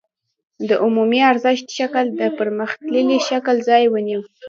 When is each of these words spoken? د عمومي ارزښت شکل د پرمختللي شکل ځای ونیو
د 0.69 0.71
عمومي 0.83 1.21
ارزښت 1.31 1.67
شکل 1.77 2.05
د 2.19 2.21
پرمختللي 2.39 3.17
شکل 3.29 3.55
ځای 3.69 3.83
ونیو 3.89 4.21